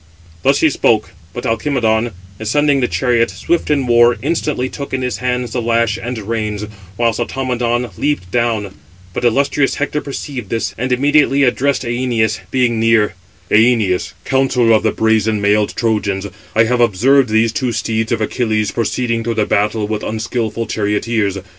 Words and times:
Thus 0.41 0.61
he 0.61 0.71
spoke, 0.71 1.11
but 1.31 1.45
Alcimedon, 1.45 2.09
ascending 2.39 2.79
the 2.81 2.87
chariot, 2.87 3.29
swift 3.29 3.69
in 3.69 3.85
war, 3.85 4.17
instantly 4.23 4.67
took 4.67 4.95
in 4.95 5.03
his 5.03 5.17
hands 5.17 5.51
the 5.51 5.61
lash 5.61 5.95
and 6.01 6.17
reins, 6.17 6.65
whilst 6.97 7.19
Automedon 7.19 7.91
leaped 7.99 8.31
down; 8.31 8.73
but 9.13 9.23
illustrious 9.23 9.75
Hector 9.75 10.01
perceived 10.01 10.49
this, 10.49 10.73
and 10.75 10.91
immediately 10.91 11.43
addressed 11.43 11.83
Æneas, 11.83 12.39
being 12.49 12.79
near: 12.79 13.13
"Æneas, 13.51 14.13
counsellor 14.25 14.71
of 14.71 14.81
the 14.81 14.91
brazen 14.91 15.39
mailed 15.39 15.75
Trojans, 15.75 16.25
I 16.55 16.63
have 16.63 16.81
observed 16.81 17.29
these 17.29 17.51
two 17.53 17.71
steeds 17.71 18.11
of 18.11 18.21
Achilles 18.21 18.71
proceeding 18.71 19.23
through 19.23 19.35
the 19.35 19.45
battle 19.45 19.87
with 19.87 20.01
unskilful 20.01 20.65
charioteers. 20.65 21.37